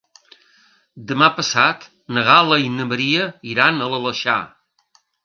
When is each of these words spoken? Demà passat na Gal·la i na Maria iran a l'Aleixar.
Demà 1.11 1.27
passat 1.39 1.85
na 2.17 2.23
Gal·la 2.29 2.57
i 2.63 2.71
na 2.79 2.87
Maria 2.95 3.29
iran 3.53 3.79
a 3.79 3.91
l'Aleixar. 3.93 4.39